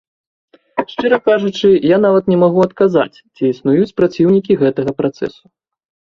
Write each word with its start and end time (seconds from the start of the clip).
Шчыра 0.93 1.19
кажучы, 1.29 1.69
я 1.89 1.97
нават 2.05 2.31
не 2.33 2.37
магу 2.45 2.65
адказаць, 2.67 3.17
ці 3.35 3.43
існуюць 3.53 3.93
праціўнікі 4.01 4.59
гэтага 4.65 4.91
працэсу. 5.05 5.41